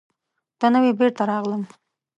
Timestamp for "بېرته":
0.99-1.23